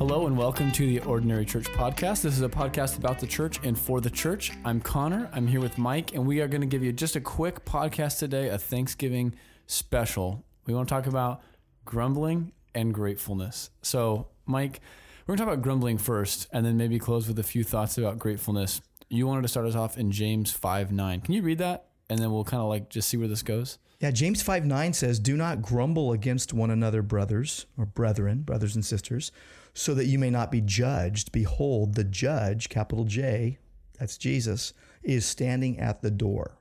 Hello 0.00 0.26
and 0.26 0.34
welcome 0.34 0.72
to 0.72 0.86
the 0.86 1.00
Ordinary 1.00 1.44
Church 1.44 1.66
Podcast. 1.66 2.22
This 2.22 2.32
is 2.32 2.40
a 2.40 2.48
podcast 2.48 2.96
about 2.96 3.18
the 3.18 3.26
church 3.26 3.60
and 3.64 3.78
for 3.78 4.00
the 4.00 4.08
church. 4.08 4.50
I'm 4.64 4.80
Connor. 4.80 5.28
I'm 5.30 5.46
here 5.46 5.60
with 5.60 5.76
Mike, 5.76 6.14
and 6.14 6.26
we 6.26 6.40
are 6.40 6.48
going 6.48 6.62
to 6.62 6.66
give 6.66 6.82
you 6.82 6.90
just 6.90 7.16
a 7.16 7.20
quick 7.20 7.66
podcast 7.66 8.18
today, 8.18 8.48
a 8.48 8.56
Thanksgiving 8.56 9.34
special. 9.66 10.42
We 10.64 10.72
want 10.72 10.88
to 10.88 10.94
talk 10.94 11.06
about 11.06 11.42
grumbling 11.84 12.52
and 12.74 12.94
gratefulness. 12.94 13.68
So, 13.82 14.28
Mike, 14.46 14.80
we're 15.26 15.36
going 15.36 15.36
to 15.36 15.44
talk 15.44 15.52
about 15.52 15.62
grumbling 15.62 15.98
first, 15.98 16.48
and 16.50 16.64
then 16.64 16.78
maybe 16.78 16.98
close 16.98 17.28
with 17.28 17.38
a 17.38 17.42
few 17.42 17.62
thoughts 17.62 17.98
about 17.98 18.18
gratefulness. 18.18 18.80
You 19.10 19.26
wanted 19.26 19.42
to 19.42 19.48
start 19.48 19.66
us 19.66 19.74
off 19.74 19.98
in 19.98 20.12
James 20.12 20.50
5 20.50 20.92
9. 20.92 21.20
Can 21.20 21.34
you 21.34 21.42
read 21.42 21.58
that? 21.58 21.89
And 22.10 22.18
then 22.18 22.30
we'll 22.32 22.44
kind 22.44 22.60
of 22.60 22.68
like 22.68 22.90
just 22.90 23.08
see 23.08 23.16
where 23.16 23.28
this 23.28 23.42
goes. 23.42 23.78
Yeah, 24.00 24.10
James 24.10 24.42
5 24.42 24.66
9 24.66 24.92
says, 24.92 25.18
Do 25.18 25.36
not 25.36 25.62
grumble 25.62 26.12
against 26.12 26.52
one 26.52 26.70
another, 26.70 27.02
brothers 27.02 27.66
or 27.78 27.86
brethren, 27.86 28.42
brothers 28.42 28.74
and 28.74 28.84
sisters, 28.84 29.30
so 29.74 29.94
that 29.94 30.06
you 30.06 30.18
may 30.18 30.30
not 30.30 30.50
be 30.50 30.60
judged. 30.60 31.32
Behold, 31.32 31.94
the 31.94 32.04
judge, 32.04 32.68
capital 32.68 33.04
J, 33.04 33.58
that's 33.98 34.18
Jesus, 34.18 34.72
is 35.02 35.24
standing 35.24 35.78
at 35.78 36.02
the 36.02 36.10
door. 36.10 36.58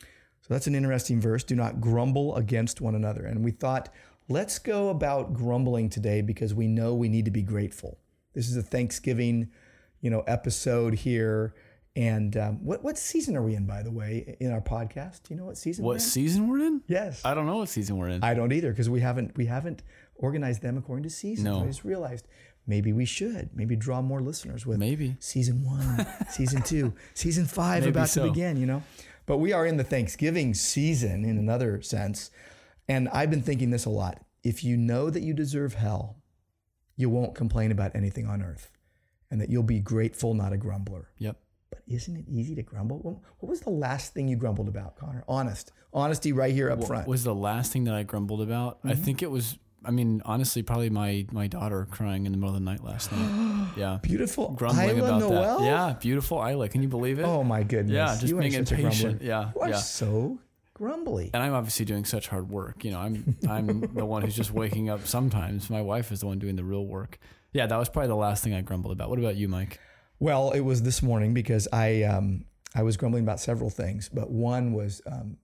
So 0.00 0.54
that's 0.54 0.66
an 0.66 0.74
interesting 0.74 1.20
verse. 1.20 1.44
Do 1.44 1.56
not 1.56 1.80
grumble 1.80 2.36
against 2.36 2.80
one 2.80 2.94
another. 2.94 3.26
And 3.26 3.44
we 3.44 3.50
thought, 3.50 3.92
let's 4.28 4.58
go 4.58 4.88
about 4.88 5.34
grumbling 5.34 5.90
today 5.90 6.22
because 6.22 6.54
we 6.54 6.68
know 6.68 6.94
we 6.94 7.08
need 7.08 7.24
to 7.24 7.30
be 7.30 7.42
grateful. 7.42 7.98
This 8.32 8.48
is 8.48 8.56
a 8.56 8.62
Thanksgiving, 8.62 9.50
you 10.00 10.10
know, 10.10 10.20
episode 10.20 10.94
here. 10.94 11.54
And 11.96 12.36
um, 12.36 12.64
what 12.64 12.84
what 12.84 12.96
season 12.96 13.36
are 13.36 13.42
we 13.42 13.54
in, 13.56 13.66
by 13.66 13.82
the 13.82 13.90
way, 13.90 14.36
in 14.40 14.52
our 14.52 14.60
podcast? 14.60 15.24
Do 15.24 15.34
you 15.34 15.40
know 15.40 15.46
what 15.46 15.58
season? 15.58 15.84
we're 15.84 15.88
What 15.94 15.94
in? 15.94 16.00
season 16.00 16.48
we're 16.48 16.60
in? 16.60 16.82
Yes, 16.86 17.24
I 17.24 17.34
don't 17.34 17.46
know 17.46 17.56
what 17.58 17.68
season 17.68 17.96
we're 17.96 18.08
in. 18.08 18.22
I 18.22 18.32
don't 18.34 18.52
either 18.52 18.70
because 18.70 18.88
we 18.88 19.00
haven't 19.00 19.36
we 19.36 19.46
haven't 19.46 19.82
organized 20.14 20.62
them 20.62 20.78
according 20.78 21.02
to 21.02 21.10
seasons. 21.10 21.44
No. 21.46 21.62
I 21.62 21.66
just 21.66 21.82
realized 21.84 22.28
maybe 22.66 22.92
we 22.92 23.04
should 23.04 23.50
maybe 23.54 23.74
draw 23.74 24.00
more 24.02 24.20
listeners 24.20 24.64
with 24.66 24.78
Maybe. 24.78 25.16
season 25.18 25.64
one, 25.64 26.06
season 26.30 26.62
two, 26.62 26.94
season 27.14 27.46
five 27.46 27.80
Maybe 27.82 27.90
about 27.90 28.08
so. 28.08 28.22
to 28.24 28.30
begin. 28.30 28.56
You 28.56 28.66
know, 28.66 28.82
but 29.26 29.38
we 29.38 29.52
are 29.52 29.66
in 29.66 29.76
the 29.76 29.84
Thanksgiving 29.84 30.54
season 30.54 31.24
in 31.24 31.38
another 31.38 31.82
sense, 31.82 32.30
and 32.88 33.08
I've 33.08 33.30
been 33.30 33.42
thinking 33.42 33.70
this 33.70 33.84
a 33.84 33.90
lot. 33.90 34.22
If 34.44 34.62
you 34.62 34.76
know 34.76 35.10
that 35.10 35.22
you 35.22 35.34
deserve 35.34 35.74
hell, 35.74 36.22
you 36.96 37.10
won't 37.10 37.34
complain 37.34 37.72
about 37.72 37.96
anything 37.96 38.26
on 38.26 38.42
earth, 38.42 38.70
and 39.28 39.40
that 39.40 39.50
you'll 39.50 39.64
be 39.64 39.80
grateful, 39.80 40.34
not 40.34 40.52
a 40.52 40.56
grumbler. 40.56 41.08
Yep. 41.18 41.36
But 41.70 41.82
isn't 41.86 42.16
it 42.16 42.24
easy 42.28 42.54
to 42.56 42.62
grumble? 42.62 43.22
What 43.38 43.48
was 43.48 43.60
the 43.60 43.70
last 43.70 44.12
thing 44.12 44.28
you 44.28 44.36
grumbled 44.36 44.68
about, 44.68 44.96
Connor? 44.96 45.24
Honest, 45.28 45.72
honesty, 45.94 46.32
right 46.32 46.52
here 46.52 46.70
up 46.70 46.78
What 46.80 46.88
front. 46.88 47.08
was 47.08 47.24
the 47.24 47.34
last 47.34 47.72
thing 47.72 47.84
that 47.84 47.94
I 47.94 48.02
grumbled 48.02 48.42
about? 48.42 48.80
I 48.84 48.92
mm-hmm. 48.92 49.02
think 49.02 49.22
it 49.22 49.30
was. 49.30 49.58
I 49.82 49.92
mean, 49.92 50.20
honestly, 50.26 50.62
probably 50.62 50.90
my 50.90 51.26
my 51.32 51.46
daughter 51.46 51.86
crying 51.90 52.26
in 52.26 52.32
the 52.32 52.38
middle 52.38 52.54
of 52.54 52.60
the 52.60 52.64
night 52.64 52.84
last 52.84 53.12
night. 53.12 53.56
Yeah, 53.76 53.98
Beautiful 54.02 54.50
grumbling 54.50 54.98
Isla 54.98 55.06
about 55.06 55.20
Noel. 55.20 55.58
that. 55.60 55.64
Yeah, 55.64 55.94
beautiful 56.00 56.44
Isla. 56.44 56.68
Can 56.68 56.82
you 56.82 56.88
believe 56.88 57.20
it? 57.20 57.22
Oh 57.22 57.44
my 57.44 57.62
goodness. 57.62 57.94
Yeah, 57.94 58.06
just 58.06 58.26
You 58.26 58.36
being 58.36 58.52
impatient. 58.52 59.22
Yeah, 59.22 59.52
You 59.54 59.60
are 59.60 59.68
yeah. 59.68 59.76
so 59.76 60.40
grumbly. 60.74 61.30
And 61.32 61.40
I'm 61.40 61.54
obviously 61.54 61.84
doing 61.84 62.04
such 62.04 62.26
hard 62.26 62.50
work. 62.50 62.84
You 62.84 62.90
know, 62.90 62.98
I'm 62.98 63.36
I'm 63.48 63.94
the 63.94 64.04
one 64.04 64.22
who's 64.22 64.34
just 64.34 64.50
waking 64.50 64.90
up. 64.90 65.06
Sometimes 65.06 65.70
my 65.70 65.82
wife 65.82 66.10
is 66.10 66.20
the 66.20 66.26
one 66.26 66.40
doing 66.40 66.56
the 66.56 66.64
real 66.64 66.84
work. 66.84 67.20
Yeah, 67.52 67.66
that 67.66 67.76
was 67.76 67.88
probably 67.88 68.08
the 68.08 68.16
last 68.16 68.42
thing 68.42 68.54
I 68.54 68.60
grumbled 68.60 68.92
about. 68.92 69.08
What 69.08 69.18
about 69.18 69.36
you, 69.36 69.46
Mike? 69.46 69.78
Well, 70.20 70.50
it 70.50 70.60
was 70.60 70.82
this 70.82 71.02
morning 71.02 71.32
because 71.32 71.66
I 71.72 72.02
um, 72.02 72.44
I 72.74 72.82
was 72.82 72.98
grumbling 72.98 73.24
about 73.24 73.40
several 73.40 73.70
things, 73.70 74.10
but 74.10 74.30
one 74.30 74.74
was 74.74 75.00
um, 75.10 75.38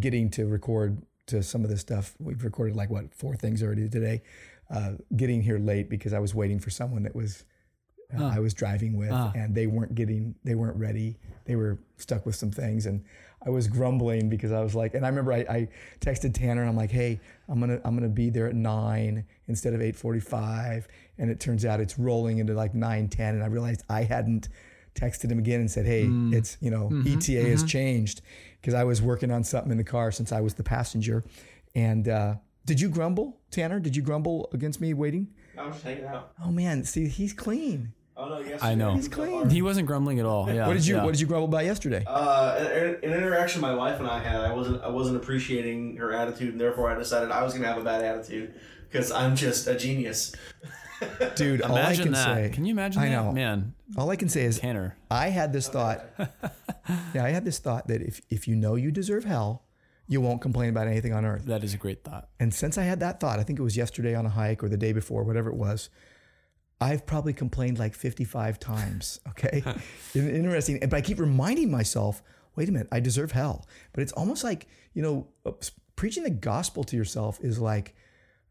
getting 0.00 0.28
to 0.30 0.46
record 0.46 1.00
to 1.28 1.44
some 1.44 1.62
of 1.62 1.70
this 1.70 1.80
stuff. 1.80 2.14
We've 2.18 2.42
recorded 2.42 2.74
like 2.74 2.90
what 2.90 3.14
four 3.14 3.36
things 3.36 3.62
already 3.62 3.88
today. 3.88 4.22
Uh, 4.68 4.92
getting 5.16 5.42
here 5.42 5.58
late 5.58 5.88
because 5.88 6.12
I 6.12 6.18
was 6.18 6.34
waiting 6.34 6.58
for 6.58 6.70
someone 6.70 7.04
that 7.04 7.14
was 7.14 7.44
uh, 8.18 8.24
I 8.24 8.40
was 8.40 8.52
driving 8.52 8.96
with, 8.96 9.10
and 9.36 9.54
they 9.54 9.68
weren't 9.68 9.94
getting 9.94 10.34
they 10.42 10.56
weren't 10.56 10.76
ready. 10.76 11.16
They 11.44 11.54
were 11.54 11.78
stuck 11.96 12.26
with 12.26 12.34
some 12.34 12.50
things, 12.50 12.86
and 12.86 13.04
I 13.46 13.50
was 13.50 13.68
grumbling 13.68 14.28
because 14.28 14.52
I 14.52 14.60
was 14.60 14.74
like, 14.74 14.94
and 14.94 15.04
I 15.04 15.08
remember 15.08 15.32
I, 15.32 15.38
I 15.38 15.68
texted 16.00 16.34
Tanner 16.34 16.60
and 16.62 16.68
I'm 16.68 16.76
like, 16.76 16.90
hey, 16.90 17.20
I'm 17.48 17.60
gonna 17.60 17.80
I'm 17.84 17.94
gonna 17.94 18.08
be 18.08 18.28
there 18.28 18.48
at 18.48 18.54
nine 18.56 19.24
instead 19.46 19.72
of 19.72 19.80
eight 19.80 19.96
forty 19.96 20.20
five, 20.20 20.88
and 21.20 21.30
it 21.30 21.38
turns 21.38 21.64
out 21.64 21.80
it's 21.80 21.98
rolling 21.98 22.38
into 22.38 22.54
like 22.54 22.74
nine 22.74 23.08
ten, 23.08 23.34
and 23.34 23.44
I 23.44 23.46
realized 23.46 23.84
I 23.88 24.02
hadn't 24.02 24.48
texted 24.94 25.30
him 25.30 25.38
again 25.38 25.60
and 25.60 25.70
said, 25.70 25.86
hey, 25.86 26.08
it's 26.32 26.56
you 26.60 26.70
know 26.70 26.90
ETA 27.06 27.48
has 27.48 27.62
changed 27.62 28.22
because 28.60 28.74
I 28.74 28.82
was 28.82 29.00
working 29.00 29.30
on 29.30 29.44
something 29.44 29.70
in 29.70 29.78
the 29.78 29.84
car 29.84 30.10
since 30.10 30.32
I 30.32 30.40
was 30.40 30.54
the 30.54 30.64
passenger, 30.64 31.24
and 31.74 32.08
uh, 32.08 32.34
did 32.66 32.80
you 32.80 32.88
grumble, 32.88 33.38
Tanner? 33.50 33.78
Did 33.78 33.94
you 33.94 34.02
grumble 34.02 34.48
against 34.52 34.80
me 34.80 34.94
waiting? 34.94 35.28
I 35.56 35.66
was 35.66 35.74
just 35.74 35.84
hanging 35.84 36.04
out. 36.04 36.32
Oh 36.42 36.50
man, 36.50 36.84
see 36.84 37.06
he's 37.06 37.32
clean. 37.32 37.92
Oh 38.16 38.28
no, 38.28 38.38
yes. 38.40 38.62
I 38.62 38.74
know. 38.74 38.94
He's 38.94 39.08
clean. 39.08 39.48
He 39.48 39.62
wasn't 39.62 39.86
grumbling 39.86 40.20
at 40.20 40.26
all. 40.26 40.50
Yeah. 40.52 40.66
What 40.66 40.74
did 40.74 40.86
you 40.86 40.96
yeah. 40.96 41.04
What 41.04 41.12
did 41.12 41.20
you 41.20 41.26
grumble 41.26 41.48
about 41.48 41.64
yesterday? 41.64 42.04
Uh, 42.06 42.54
an, 42.58 42.96
an 43.02 43.16
interaction 43.16 43.60
my 43.60 43.74
wife 43.74 43.98
and 43.98 44.08
I 44.08 44.18
had. 44.18 44.40
I 44.40 44.52
wasn't. 44.52 44.82
I 44.82 44.88
wasn't 44.88 45.16
appreciating 45.16 45.96
her 45.96 46.12
attitude, 46.12 46.52
and 46.52 46.60
therefore 46.60 46.90
I 46.90 46.98
decided 46.98 47.30
I 47.30 47.42
was 47.42 47.54
gonna 47.54 47.66
have 47.66 47.78
a 47.78 47.84
bad 47.84 48.04
attitude 48.04 48.54
because 48.88 49.10
I'm 49.12 49.36
just 49.36 49.66
a 49.66 49.74
genius. 49.74 50.32
Dude, 51.34 51.62
all 51.62 51.76
I 51.76 51.80
Imagine 51.80 52.04
can 52.04 52.12
that. 52.12 52.24
say. 52.24 52.50
Can 52.52 52.64
you 52.64 52.72
imagine 52.72 53.02
I 53.02 53.08
that? 53.08 53.24
know. 53.24 53.32
Man, 53.32 53.74
All 53.96 54.10
I 54.10 54.16
can 54.16 54.28
say 54.28 54.42
is 54.44 54.58
Tanner. 54.58 54.96
I 55.10 55.28
had 55.28 55.52
this 55.52 55.68
thought. 55.68 56.04
yeah, 57.14 57.24
I 57.24 57.30
had 57.30 57.44
this 57.44 57.58
thought 57.58 57.88
that 57.88 58.02
if 58.02 58.20
if 58.30 58.46
you 58.48 58.56
know 58.56 58.74
you 58.74 58.90
deserve 58.90 59.24
hell, 59.24 59.64
you 60.08 60.20
won't 60.20 60.40
complain 60.40 60.68
about 60.70 60.86
anything 60.88 61.12
on 61.12 61.24
earth. 61.24 61.44
That 61.46 61.64
is 61.64 61.74
a 61.74 61.76
great 61.78 62.04
thought. 62.04 62.28
And 62.38 62.52
since 62.52 62.76
I 62.78 62.82
had 62.82 63.00
that 63.00 63.20
thought, 63.20 63.38
I 63.38 63.42
think 63.44 63.58
it 63.58 63.62
was 63.62 63.76
yesterday 63.76 64.14
on 64.14 64.26
a 64.26 64.30
hike 64.30 64.62
or 64.62 64.68
the 64.68 64.76
day 64.76 64.92
before, 64.92 65.24
whatever 65.24 65.48
it 65.50 65.56
was. 65.56 65.88
I've 66.82 67.04
probably 67.04 67.34
complained 67.34 67.78
like 67.78 67.94
55 67.94 68.58
times. 68.58 69.20
Okay. 69.28 69.62
In- 70.14 70.34
Interesting. 70.34 70.78
But 70.80 70.94
I 70.94 71.00
keep 71.02 71.20
reminding 71.20 71.70
myself, 71.70 72.22
wait 72.56 72.68
a 72.68 72.72
minute, 72.72 72.88
I 72.90 73.00
deserve 73.00 73.32
hell. 73.32 73.66
But 73.92 74.02
it's 74.02 74.12
almost 74.12 74.42
like, 74.44 74.66
you 74.94 75.02
know, 75.02 75.28
uh, 75.46 75.52
preaching 75.96 76.22
the 76.24 76.30
gospel 76.30 76.82
to 76.84 76.96
yourself 76.96 77.38
is 77.42 77.58
like 77.58 77.94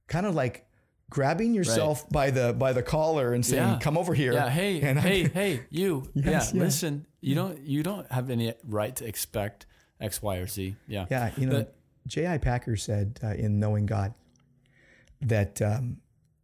kind 0.08 0.26
of 0.28 0.36
like 0.36 0.66
grabbing 1.10 1.54
yourself 1.54 2.08
by 2.10 2.32
the 2.32 2.54
by 2.54 2.74
the 2.74 2.84
collar 2.84 3.34
and 3.34 3.46
saying, 3.46 3.64
Yeah. 3.68 3.80
come 3.82 3.98
over 3.98 4.14
here. 4.14 4.34
Yeah. 4.34 4.50
Hey, 4.50 4.82
And 4.82 5.00
I'm- 5.00 5.08
hey, 5.08 5.24
hey, 5.34 5.62
you. 5.70 6.10
Yes, 6.14 6.52
yeah, 6.54 6.58
yeah. 6.60 6.64
Listen, 6.66 7.06
you 7.22 7.36
don't 7.36 7.60
you 7.66 7.84
don't 7.84 8.10
have 8.12 8.30
any 8.30 8.54
right 8.68 8.96
to 8.98 9.06
expect 9.06 9.66
X, 10.00 10.22
Y, 10.22 10.38
or 10.38 10.48
Z. 10.48 10.76
Yeah. 10.88 11.06
Yeah, 11.10 11.32
you 11.38 11.46
know, 11.48 11.66
J.I. 12.08 12.38
Packer 12.38 12.76
said 12.76 13.20
uh, 13.24 13.30
in 13.34 13.60
Knowing 13.60 13.86
God 13.86 14.14
that 15.22 15.62
um, 15.62 15.98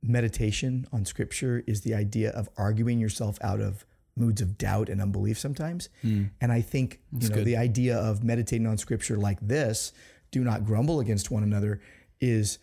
meditation 0.04 0.86
on 0.92 1.06
Scripture 1.06 1.64
is 1.66 1.82
the 1.82 1.94
idea 1.94 2.32
of 2.32 2.50
arguing 2.58 3.00
yourself 3.00 3.38
out 3.42 3.62
of 3.62 3.86
moods 4.18 4.42
of 4.42 4.58
doubt 4.58 4.88
and 4.90 5.02
unbelief 5.02 5.38
sometimes. 5.38 5.90
And 6.04 6.32
I 6.52 6.62
think 6.62 7.02
you 7.12 7.30
know 7.30 7.36
good. 7.36 7.46
the 7.46 7.58
idea 7.58 7.98
of 7.98 8.24
meditating 8.24 8.68
on 8.68 8.78
Scripture 8.78 9.18
like 9.18 9.40
this, 9.42 9.92
"Do 10.32 10.44
not 10.44 10.66
grumble 10.66 11.00
against 11.00 11.32
one 11.32 11.44
another," 11.44 11.82
is 12.22 12.60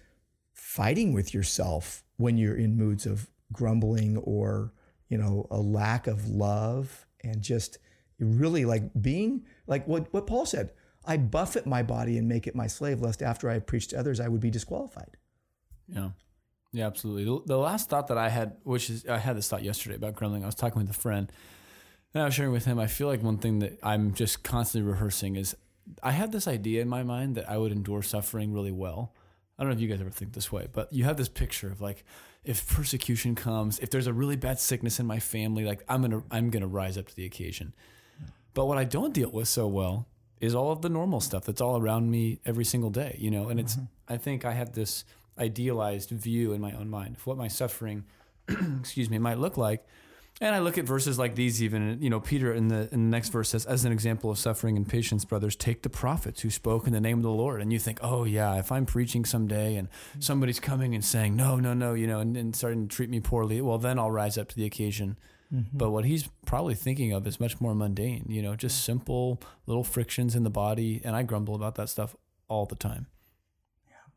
fighting 0.63 1.13
with 1.13 1.35
yourself 1.35 2.05
when 2.19 2.39
you're 2.39 2.57
in 2.57 2.77
moods 2.77 3.05
of 3.05 3.29
grumbling 3.53 4.17
or 4.19 4.73
you 5.09 5.19
know 5.19 5.47
a 5.51 5.59
lack 5.59 6.07
of 6.07 6.29
love 6.29 7.05
and 7.25 7.43
just 7.43 7.79
really 8.21 8.65
like 8.65 8.85
being 9.03 9.45
like 9.67 9.87
what 9.89 10.11
what 10.15 10.25
Paul 10.27 10.47
said 10.47 10.73
I 11.05 11.17
buffet 11.17 11.67
my 11.67 11.83
body 11.83 12.17
and 12.17 12.29
make 12.29 12.47
it 12.47 12.55
my 12.55 12.69
slave 12.69 13.01
lest 13.01 13.23
after 13.23 13.51
I 13.51 13.59
preach 13.59 13.89
to 13.89 13.99
others 13.99 14.21
I 14.21 14.29
would 14.29 14.41
be 14.41 14.51
disqualified 14.51 15.17
Yeah. 15.89 16.11
Yeah, 16.75 16.87
absolutely. 16.87 17.25
The, 17.45 17.59
last 17.59 17.91
thought 17.91 18.07
that 18.07 18.17
I 18.17 18.31
had, 18.31 18.57
which 18.63 18.89
is, 18.89 19.07
I 19.07 19.19
had 19.19 19.37
this 19.37 19.47
thought 19.47 19.63
yesterday 19.63 19.97
about 19.97 20.15
grumbling. 20.15 20.43
I 20.43 20.47
was 20.47 20.55
talking 20.55 20.81
with 20.81 20.89
a 20.89 20.99
friend 20.99 21.31
and 22.15 22.23
I 22.23 22.25
was 22.25 22.33
sharing 22.33 22.51
with 22.51 22.65
him. 22.65 22.79
I 22.79 22.87
feel 22.87 23.09
like 23.09 23.23
one 23.23 23.37
thing 23.37 23.59
that 23.59 23.79
I'm 23.83 24.15
just 24.15 24.43
constantly 24.43 24.91
rehearsing 24.91 25.37
is 25.37 25.55
I 26.03 26.13
had 26.13 26.33
this 26.33 26.49
idea 26.49 26.81
in 26.81 26.89
my 26.89 27.03
mind 27.03 27.35
that 27.35 27.51
I 27.51 27.59
would 27.59 27.73
endure 27.73 28.01
suffering 28.01 28.55
really 28.55 28.73
well. 28.73 29.13
I 29.59 29.63
don't 29.63 29.71
know 29.71 29.75
if 29.75 29.81
you 29.81 29.89
guys 29.89 30.01
ever 30.01 30.11
think 30.11 30.33
this 30.33 30.51
way, 30.51 30.67
but 30.73 30.93
you 30.93 31.05
have 31.05 31.17
this 31.17 31.29
picture 31.29 31.71
of 31.71 31.81
like, 31.81 32.05
if 32.45 32.67
persecution 32.67 33.35
comes, 33.35 33.79
if 33.79 33.91
there's 33.91 34.07
a 34.07 34.13
really 34.13 34.37
bad 34.37 34.59
sickness 34.59 34.99
in 34.99 35.07
my 35.07 35.21
family, 35.21 35.65
like 35.65 35.85
I'm 35.89 36.03
gonna, 36.03 36.23
I'm 36.31 36.51
gonna 36.51 36.67
rise 36.67 36.99
up 36.99 37.07
to 37.09 37.15
the 37.17 37.25
occasion. 37.25 37.73
But 38.55 38.67
what 38.67 38.79
I 38.79 38.85
don't 38.85 39.15
deal 39.15 39.31
with 39.31 39.49
so 39.49 39.67
well 39.67 40.07
is 40.41 40.55
all 40.55 40.73
of 40.73 40.83
the 40.83 40.89
normal 40.89 41.21
stuff 41.21 41.45
that's 41.45 41.61
all 41.61 41.81
around 41.81 42.11
me 42.11 42.41
every 42.45 42.65
single 42.65 42.91
day, 42.91 43.17
you 43.19 43.31
know? 43.31 43.49
And 43.49 43.61
it's, 43.61 43.77
mm-hmm. 43.77 43.85
I 44.09 44.17
think 44.17 44.45
I 44.45 44.53
have 44.53 44.73
this 44.73 45.05
idealized 45.39 46.11
view 46.11 46.53
in 46.53 46.61
my 46.61 46.73
own 46.73 46.91
mind 46.91 47.17
of 47.17 47.27
what 47.27 47.37
my 47.37 47.49
suffering, 47.49 48.05
excuse 48.49 49.09
me, 49.09 49.19
might 49.19 49.39
look 49.39 49.57
like. 49.57 49.87
And 50.41 50.57
I 50.57 50.59
look 50.59 50.77
at 50.77 50.85
verses 50.85 51.19
like 51.19 51.37
these, 51.37 51.63
even, 51.63 51.99
you 52.01 52.11
know, 52.11 52.19
Peter 52.19 52.53
in 52.53 52.67
the, 52.69 52.89
in 52.91 53.11
the 53.11 53.17
next 53.17 53.29
verse 53.29 53.51
says, 53.51 53.65
as 53.65 53.85
an 53.85 53.93
example 53.93 54.31
of 54.31 54.39
suffering 54.39 54.77
and 54.77 54.89
patience, 54.89 55.25
brothers, 55.25 55.55
take 55.55 55.83
the 55.83 55.91
prophets 55.91 56.41
who 56.41 56.51
spoke 56.51 56.87
in 56.87 56.93
the 56.93 57.01
name 57.01 57.19
of 57.19 57.23
the 57.23 57.31
Lord. 57.31 57.61
And 57.61 57.73
you 57.73 57.79
think, 57.79 58.01
oh, 58.03 58.25
yeah, 58.25 58.57
if 58.57 58.73
I'm 58.73 58.85
preaching 58.85 59.25
someday 59.25 59.77
and 59.77 59.89
somebody's 60.19 60.59
coming 60.59 60.95
and 60.95 61.05
saying, 61.05 61.37
no, 61.37 61.57
no, 61.57 61.75
no, 61.75 61.95
you 61.95 62.09
know, 62.09 62.19
and, 62.19 62.37
and 62.37 62.57
starting 62.57 62.89
to 62.89 62.97
treat 62.97 63.09
me 63.09 63.21
poorly, 63.21 63.61
well, 63.61 63.79
then 63.79 63.99
I'll 63.99 64.11
rise 64.11 64.37
up 64.37 64.49
to 64.49 64.57
the 64.57 64.65
occasion. 64.65 65.17
Mm-hmm. 65.55 65.77
But 65.77 65.91
what 65.91 66.07
he's 66.07 66.29
probably 66.47 66.75
thinking 66.75 67.13
of 67.13 67.27
is 67.27 67.39
much 67.39 67.61
more 67.61 67.75
mundane, 67.75 68.27
you 68.29 68.43
know, 68.43 68.57
just 68.57 68.85
simple 68.85 69.41
little 69.67 69.85
frictions 69.85 70.35
in 70.35 70.43
the 70.43 70.51
body. 70.51 71.03
And 71.05 71.15
I 71.15 71.23
grumble 71.23 71.55
about 71.55 71.77
that 71.77 71.89
stuff 71.89 72.17
all 72.49 72.67
the 72.67 72.75
time. 72.75 73.07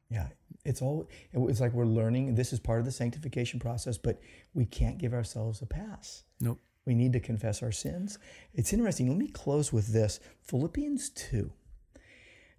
Yeah. 0.09 0.27
It's 0.63 0.81
all 0.81 1.07
it's 1.33 1.61
like 1.61 1.73
we're 1.73 1.85
learning. 1.85 2.35
This 2.35 2.51
is 2.51 2.59
part 2.59 2.79
of 2.79 2.85
the 2.85 2.91
sanctification 2.91 3.59
process, 3.59 3.97
but 3.97 4.19
we 4.53 4.65
can't 4.65 4.97
give 4.97 5.13
ourselves 5.13 5.61
a 5.61 5.65
pass. 5.65 6.23
Nope. 6.39 6.59
We 6.85 6.95
need 6.95 7.13
to 7.13 7.19
confess 7.19 7.63
our 7.63 7.71
sins. 7.71 8.19
It's 8.53 8.73
interesting. 8.73 9.07
Let 9.07 9.17
me 9.17 9.27
close 9.27 9.73
with 9.73 9.87
this 9.87 10.19
Philippians 10.41 11.09
2. 11.09 11.51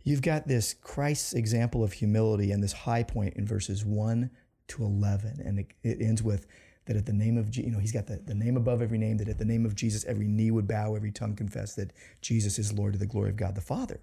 You've 0.03 0.23
got 0.23 0.47
this 0.47 0.75
Christ's 0.75 1.33
example 1.33 1.83
of 1.83 1.93
humility 1.93 2.53
and 2.53 2.63
this 2.63 2.73
high 2.73 3.03
point 3.03 3.35
in 3.35 3.47
verses 3.47 3.85
1 3.85 4.31
to 4.69 4.85
11. 4.85 5.43
And 5.45 5.61
it, 5.61 5.67
it 5.83 6.01
ends 6.01 6.23
with 6.23 6.47
that 6.87 6.97
at 6.97 7.07
the 7.07 7.13
name 7.13 7.37
of, 7.37 7.57
you 7.57 7.71
know, 7.71 7.79
he's 7.79 7.93
got 7.93 8.07
the, 8.07 8.17
the 8.25 8.35
name 8.35 8.57
above 8.57 8.81
every 8.81 8.99
name, 8.99 9.17
that 9.19 9.29
at 9.29 9.39
the 9.39 9.45
name 9.45 9.67
of 9.67 9.75
Jesus, 9.75 10.05
every 10.05 10.29
knee 10.29 10.53
would 10.53 10.69
bow, 10.69 10.95
every 10.95 11.11
tongue 11.11 11.35
confess 11.35 11.75
that 11.75 11.93
Jesus 12.21 12.59
is 12.59 12.73
Lord 12.73 12.93
to 12.93 12.99
the 12.99 13.07
glory 13.07 13.31
of 13.31 13.37
God 13.37 13.57
the 13.57 13.61
Father. 13.61 14.01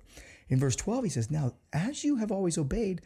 In 0.50 0.60
verse 0.60 0.76
12, 0.76 1.06
he 1.06 1.10
says, 1.10 1.32
Now, 1.32 1.54
as 1.72 2.04
you 2.04 2.18
have 2.18 2.32
always 2.32 2.58
obeyed, 2.58 3.02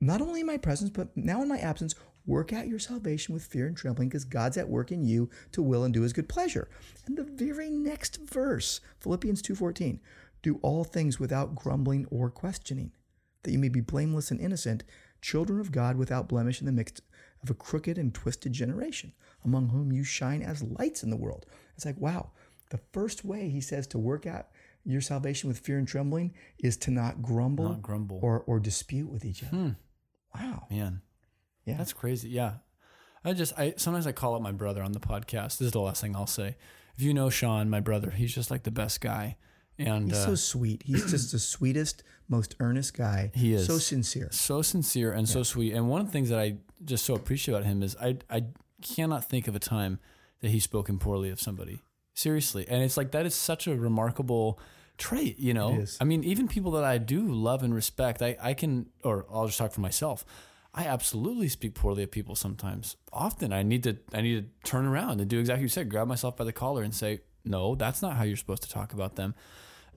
not 0.00 0.20
only 0.20 0.40
in 0.40 0.46
my 0.46 0.56
presence, 0.56 0.90
but 0.90 1.16
now 1.16 1.42
in 1.42 1.48
my 1.48 1.58
absence, 1.58 1.94
work 2.26 2.52
out 2.52 2.68
your 2.68 2.78
salvation 2.78 3.32
with 3.34 3.44
fear 3.44 3.66
and 3.66 3.76
trembling 3.76 4.08
because 4.08 4.24
God's 4.24 4.56
at 4.56 4.68
work 4.68 4.92
in 4.92 5.04
you 5.04 5.30
to 5.52 5.62
will 5.62 5.84
and 5.84 5.94
do 5.94 6.02
his 6.02 6.12
good 6.12 6.28
pleasure. 6.28 6.68
And 7.06 7.16
the 7.16 7.24
very 7.24 7.70
next 7.70 8.18
verse, 8.20 8.80
Philippians 9.00 9.42
2:14, 9.42 10.00
do 10.42 10.56
all 10.62 10.84
things 10.84 11.18
without 11.18 11.54
grumbling 11.54 12.06
or 12.10 12.30
questioning, 12.30 12.92
that 13.42 13.50
you 13.52 13.58
may 13.58 13.68
be 13.70 13.80
blameless 13.80 14.30
and 14.30 14.40
innocent, 14.40 14.84
children 15.20 15.58
of 15.58 15.72
God 15.72 15.96
without 15.96 16.28
blemish 16.28 16.60
in 16.60 16.66
the 16.66 16.72
midst 16.72 17.00
of 17.42 17.50
a 17.50 17.54
crooked 17.54 17.98
and 17.98 18.14
twisted 18.14 18.52
generation, 18.52 19.12
among 19.44 19.70
whom 19.70 19.90
you 19.90 20.04
shine 20.04 20.42
as 20.42 20.62
lights 20.62 21.02
in 21.02 21.10
the 21.10 21.16
world. 21.16 21.46
It's 21.74 21.84
like, 21.86 21.98
wow, 21.98 22.30
the 22.70 22.80
first 22.92 23.24
way 23.24 23.48
he 23.48 23.60
says 23.60 23.86
to 23.88 23.98
work 23.98 24.26
out 24.26 24.48
your 24.84 25.00
salvation 25.00 25.48
with 25.48 25.58
fear 25.58 25.78
and 25.78 25.88
trembling 25.88 26.34
is 26.58 26.76
to 26.78 26.90
not 26.90 27.20
grumble, 27.22 27.70
Not 27.70 27.82
grumble. 27.82 28.20
or 28.22 28.40
or 28.42 28.60
dispute 28.60 29.08
with 29.08 29.24
each 29.24 29.42
other. 29.42 29.56
Hmm. 29.56 29.68
Wow. 30.40 30.66
Man. 30.70 31.02
Yeah. 31.64 31.76
That's 31.76 31.92
crazy. 31.92 32.28
Yeah. 32.28 32.54
I 33.24 33.32
just 33.32 33.58
I 33.58 33.74
sometimes 33.76 34.06
I 34.06 34.12
call 34.12 34.34
up 34.34 34.42
my 34.42 34.52
brother 34.52 34.82
on 34.82 34.92
the 34.92 35.00
podcast. 35.00 35.58
This 35.58 35.62
is 35.62 35.72
the 35.72 35.80
last 35.80 36.00
thing 36.00 36.14
I'll 36.16 36.26
say. 36.26 36.56
If 36.96 37.02
you 37.02 37.12
know 37.14 37.30
Sean, 37.30 37.68
my 37.68 37.80
brother, 37.80 38.10
he's 38.10 38.34
just 38.34 38.50
like 38.50 38.62
the 38.62 38.70
best 38.70 39.00
guy. 39.00 39.36
And 39.78 40.06
He's 40.08 40.18
uh, 40.18 40.26
so 40.26 40.34
sweet. 40.34 40.82
He's 40.84 41.08
just 41.10 41.30
the 41.30 41.38
sweetest, 41.38 42.02
most 42.28 42.56
earnest 42.58 42.94
guy. 42.94 43.30
He 43.34 43.52
is. 43.54 43.66
so 43.66 43.78
sincere. 43.78 44.28
so 44.32 44.60
sincere 44.60 45.12
and 45.12 45.28
so 45.28 45.44
sweet. 45.44 45.72
And 45.72 45.88
one 45.88 46.00
of 46.00 46.08
the 46.08 46.12
things 46.12 46.30
that 46.30 46.40
I 46.40 46.56
just 46.84 47.04
so 47.04 47.14
appreciate 47.14 47.54
about 47.54 47.64
him 47.64 47.82
is 47.82 47.96
I 48.00 48.18
I 48.28 48.46
cannot 48.82 49.24
think 49.24 49.46
of 49.46 49.54
a 49.54 49.60
time 49.60 50.00
that 50.40 50.50
he's 50.50 50.64
spoken 50.64 50.98
poorly 50.98 51.30
of 51.30 51.40
somebody. 51.40 51.82
Seriously. 52.14 52.66
And 52.68 52.82
it's 52.82 52.96
like 52.96 53.12
that 53.12 53.26
is 53.26 53.34
such 53.34 53.66
a 53.68 53.76
remarkable 53.76 54.58
trait, 54.98 55.38
you 55.38 55.54
know. 55.54 55.84
I 56.00 56.04
mean, 56.04 56.24
even 56.24 56.48
people 56.48 56.72
that 56.72 56.84
I 56.84 56.98
do 56.98 57.26
love 57.32 57.62
and 57.62 57.74
respect, 57.74 58.20
I, 58.20 58.36
I 58.40 58.54
can 58.54 58.86
or 59.02 59.26
I'll 59.32 59.46
just 59.46 59.58
talk 59.58 59.72
for 59.72 59.80
myself. 59.80 60.24
I 60.74 60.84
absolutely 60.84 61.48
speak 61.48 61.74
poorly 61.74 62.02
of 62.02 62.10
people 62.10 62.34
sometimes. 62.34 62.96
Often 63.12 63.52
I 63.52 63.62
need 63.62 63.82
to 63.84 63.96
I 64.12 64.20
need 64.20 64.44
to 64.44 64.68
turn 64.68 64.86
around 64.86 65.20
and 65.20 65.28
do 65.28 65.38
exactly 65.38 65.60
what 65.60 65.64
you 65.64 65.68
said, 65.68 65.88
grab 65.88 66.06
myself 66.06 66.36
by 66.36 66.44
the 66.44 66.52
collar 66.52 66.82
and 66.82 66.94
say, 66.94 67.20
No, 67.44 67.74
that's 67.74 68.02
not 68.02 68.16
how 68.16 68.24
you're 68.24 68.36
supposed 68.36 68.62
to 68.62 68.70
talk 68.70 68.92
about 68.92 69.16
them. 69.16 69.34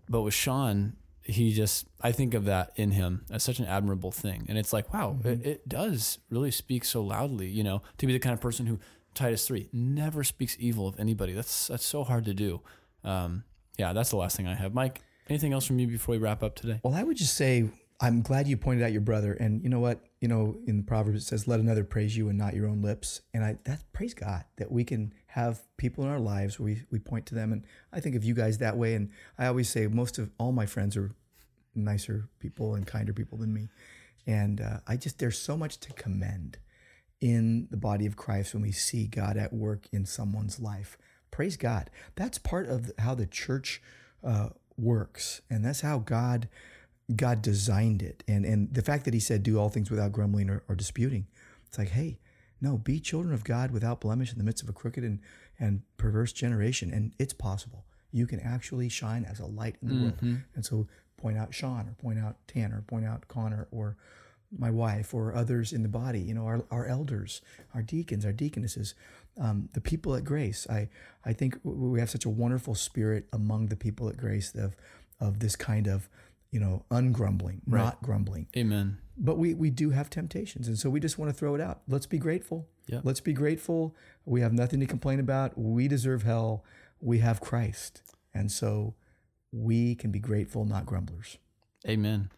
But 0.10 0.22
with 0.22 0.34
Sean, 0.34 0.94
he 1.24 1.54
just 1.54 1.88
I 2.02 2.12
think 2.12 2.34
of 2.34 2.46
that 2.46 2.72
in 2.76 2.92
him 2.92 3.26
as 3.32 3.44
such 3.44 3.60
an 3.60 3.66
admirable 3.66 4.12
thing. 4.12 4.46
And 4.50 4.58
it's 4.58 4.74
like, 4.74 4.94
wow, 4.94 5.18
it, 5.24 5.46
it 5.46 5.70
does 5.70 6.20
really 6.30 6.52
speak 6.52 6.86
so 6.86 7.02
loudly, 7.02 7.48
you 7.48 7.64
know, 7.64 7.82
to 7.98 8.08
be 8.08 8.14
the 8.14 8.20
kind 8.20 8.34
of 8.34 8.42
person 8.42 8.66
who 8.66 8.80
Titus 9.14 9.46
three 9.46 9.70
never 9.74 10.24
speaks 10.24 10.56
evil 10.60 10.88
of 10.88 11.00
anybody. 11.00 11.34
That's 11.34 11.68
that's 11.68 11.86
so 11.86 12.04
hard 12.04 12.26
to 12.26 12.34
do. 12.34 12.62
Um, 13.04 13.44
yeah, 13.82 13.94
that's 13.94 14.12
the 14.12 14.16
last 14.16 14.38
thing 14.38 14.48
I 14.48 14.54
have. 14.54 14.76
Mike, 14.76 15.02
anything 15.28 15.54
else 15.54 15.66
from 15.66 15.80
you 15.80 15.88
before 15.88 16.14
we 16.14 16.20
wrap 16.20 16.44
up 16.44 16.56
today? 16.56 16.80
Well, 16.84 16.94
I 16.94 17.02
would 17.02 17.18
just 17.18 17.34
say 17.34 17.68
I'm 18.00 18.22
glad 18.22 18.48
you 18.48 18.56
pointed 18.56 18.84
out 18.84 18.92
your 18.92 19.02
brother. 19.02 19.34
And 19.34 19.64
you 19.64 19.70
know 19.70 19.80
what? 19.80 20.02
You 20.20 20.28
know, 20.28 20.56
in 20.68 20.78
the 20.78 20.84
Proverbs 20.84 21.24
it 21.24 21.26
says, 21.26 21.48
"Let 21.48 21.60
another 21.60 21.84
praise 21.84 22.16
you 22.16 22.30
and 22.30 22.38
not 22.38 22.54
your 22.54 22.68
own 22.68 22.84
lips." 22.84 23.22
And 23.34 23.44
I 23.44 23.58
that 23.64 23.82
praise 23.92 24.14
God 24.14 24.46
that 24.58 24.72
we 24.72 24.84
can 24.84 25.14
have 25.26 25.64
people 25.78 26.04
in 26.04 26.12
our 26.12 26.20
lives 26.20 26.60
where 26.60 26.66
we 26.66 26.84
we 26.92 27.00
point 27.00 27.26
to 27.28 27.36
them. 27.36 27.52
And 27.52 27.66
I 27.92 28.00
think 28.02 28.16
of 28.16 28.24
you 28.24 28.36
guys 28.36 28.60
that 28.60 28.78
way. 28.78 28.94
And 28.94 29.10
I 29.40 29.48
always 29.48 29.68
say 29.68 29.88
most 29.88 30.20
of 30.20 30.30
all 30.38 30.52
my 30.52 30.68
friends 30.68 30.96
are 30.96 31.16
nicer 31.74 32.30
people 32.38 32.76
and 32.76 32.86
kinder 32.86 33.14
people 33.14 33.40
than 33.40 33.52
me. 33.52 33.70
And 34.28 34.62
uh, 34.62 34.82
I 34.88 34.96
just 34.96 35.18
there's 35.18 35.40
so 35.40 35.58
much 35.58 35.80
to 35.80 35.94
commend 35.94 36.60
in 37.20 37.68
the 37.72 37.78
body 37.78 38.06
of 38.06 38.16
Christ 38.16 38.54
when 38.54 38.62
we 38.62 38.72
see 38.72 39.08
God 39.08 39.38
at 39.38 39.52
work 39.52 39.88
in 39.92 40.06
someone's 40.06 40.60
life. 40.60 41.00
Praise 41.32 41.58
God. 41.58 41.90
That's 42.16 42.38
part 42.38 42.68
of 42.68 42.92
how 43.00 43.16
the 43.16 43.26
church 43.26 43.82
uh, 44.24 44.50
works, 44.78 45.42
and 45.50 45.64
that's 45.66 45.82
how 45.82 46.00
God 46.00 46.48
God 47.16 47.42
designed 47.42 48.02
it. 48.02 48.24
And 48.28 48.46
and 48.46 48.74
the 48.74 48.82
fact 48.82 49.06
that 49.06 49.14
He 49.14 49.20
said, 49.20 49.44
"Do 49.44 49.60
all 49.60 49.70
things 49.70 49.90
without 49.90 50.12
grumbling 50.12 50.50
or, 50.50 50.64
or 50.68 50.76
disputing," 50.76 51.28
it's 51.68 51.78
like, 51.78 51.90
hey, 51.90 52.20
no, 52.60 52.78
be 52.78 53.00
children 53.00 53.34
of 53.34 53.44
God 53.44 53.72
without 53.72 54.02
blemish 54.02 54.32
in 54.32 54.38
the 54.38 54.44
midst 54.44 54.62
of 54.64 54.70
a 54.70 54.74
crooked 54.74 55.04
and 55.04 55.20
and 55.60 55.82
perverse 55.98 56.34
generation, 56.34 56.92
and 56.92 57.14
it's 57.18 57.34
possible. 57.34 57.86
You 58.12 58.28
can 58.28 58.40
actually 58.42 58.90
shine 58.90 59.24
as 59.24 59.40
a 59.40 59.46
light 59.46 59.78
in 59.82 59.88
the 59.88 59.94
world. 60.04 60.20
And 60.56 60.66
so, 60.66 60.88
point 61.18 61.38
out 61.38 61.54
Sean, 61.54 61.88
or 61.88 61.94
point 61.98 62.20
out 62.20 62.36
Tanner, 62.48 62.80
or 62.80 62.82
point 62.82 63.06
out 63.06 63.28
Connor, 63.28 63.68
or 63.72 63.96
my 64.58 64.70
wife 64.70 65.14
or 65.14 65.34
others 65.34 65.72
in 65.72 65.84
the 65.84 65.90
body, 65.90 66.20
you 66.20 66.34
know, 66.34 66.46
our, 66.46 66.66
our 66.72 66.86
elders, 66.86 67.42
our 67.74 67.82
deacons, 67.82 68.26
our 68.26 68.34
deaconesses, 68.34 68.96
um, 69.40 69.70
the 69.74 69.82
people 69.82 70.16
at 70.16 70.24
Grace. 70.24 70.68
I, 70.70 70.90
I 71.26 71.34
think 71.34 71.58
we 71.64 72.00
have 72.00 72.10
such 72.10 72.26
a 72.26 72.30
wonderful 72.30 72.76
spirit 72.76 73.28
among 73.32 73.68
the 73.68 73.76
people 73.76 74.10
at 74.10 74.18
Grace 74.18 74.54
of, 74.56 74.76
of 75.20 75.40
this 75.40 75.56
kind 75.56 75.88
of, 75.88 76.10
you 76.52 76.60
know, 76.60 76.84
ungrumbling, 76.92 77.62
not 77.66 78.02
grumbling. 78.04 78.48
Amen. 78.58 78.98
But 79.18 79.38
we, 79.38 79.54
we 79.54 79.70
do 79.70 79.92
have 79.92 80.10
temptations. 80.10 80.68
And 80.68 80.78
so 80.78 80.90
we 80.90 81.00
just 81.00 81.18
want 81.18 81.32
to 81.32 81.38
throw 81.38 81.56
it 81.56 81.62
out. 81.62 81.82
Let's 81.88 82.08
be 82.08 82.18
grateful. 82.18 82.68
Yep. 82.88 83.02
Let's 83.04 83.22
be 83.22 83.34
grateful. 83.34 83.96
We 84.26 84.42
have 84.42 84.52
nothing 84.52 84.80
to 84.82 84.86
complain 84.86 85.20
about. 85.20 85.58
We 85.58 85.88
deserve 85.88 86.24
hell. 86.24 86.66
We 87.00 87.20
have 87.20 87.40
Christ. 87.40 88.02
And 88.34 88.52
so 88.52 88.96
we 89.52 89.96
can 89.96 90.12
be 90.12 90.20
grateful, 90.20 90.66
not 90.66 90.86
grumblers. 90.86 91.38
Amen. 91.88 92.30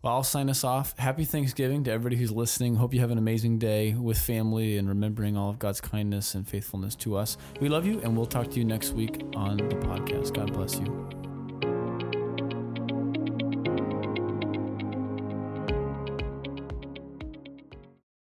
Well, 0.00 0.12
I'll 0.12 0.22
sign 0.22 0.48
us 0.48 0.62
off. 0.62 0.96
Happy 0.96 1.24
Thanksgiving 1.24 1.82
to 1.84 1.90
everybody 1.90 2.14
who's 2.14 2.30
listening. 2.30 2.76
Hope 2.76 2.94
you 2.94 3.00
have 3.00 3.10
an 3.10 3.18
amazing 3.18 3.58
day 3.58 3.94
with 3.94 4.16
family 4.16 4.78
and 4.78 4.88
remembering 4.88 5.36
all 5.36 5.50
of 5.50 5.58
God's 5.58 5.80
kindness 5.80 6.36
and 6.36 6.46
faithfulness 6.46 6.94
to 6.96 7.16
us. 7.16 7.36
We 7.60 7.68
love 7.68 7.84
you, 7.84 8.00
and 8.02 8.16
we'll 8.16 8.26
talk 8.26 8.48
to 8.52 8.58
you 8.58 8.64
next 8.64 8.92
week 8.92 9.20
on 9.34 9.56
the 9.56 9.74
podcast. 9.74 10.34
God 10.34 10.52
bless 10.52 10.78
you. 10.78 11.27